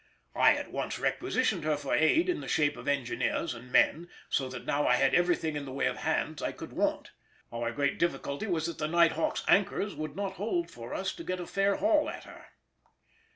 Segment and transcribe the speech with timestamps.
[0.33, 4.49] I at once requisitioned her for aid in the shape of engineers and men, so
[4.49, 7.11] that now I had everything in the way of hands I could want.
[7.53, 11.23] Our great difficulty was that the Night Hawk's anchors would not hold for us to
[11.23, 12.47] get a fair haul at her.